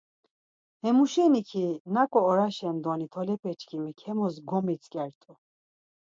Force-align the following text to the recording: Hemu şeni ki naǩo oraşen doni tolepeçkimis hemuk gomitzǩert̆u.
Hemu 0.83 1.03
şeni 1.11 1.41
ki 1.49 1.65
naǩo 1.93 2.19
oraşen 2.29 2.77
doni 2.83 3.07
tolepeçkimis 3.13 3.97
hemuk 4.05 4.35
gomitzǩert̆u. 4.49 5.31